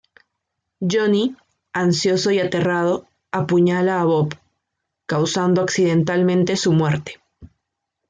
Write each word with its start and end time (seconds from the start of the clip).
Johnny, 0.83 1.35
ansioso 1.73 2.31
y 2.31 2.39
aterrado, 2.39 3.07
apuñala 3.31 4.01
a 4.01 4.05
Bob, 4.05 4.33
causando 5.05 5.61
accidentalmente 5.61 6.55
su 6.57 6.71
muerte. 6.73 7.21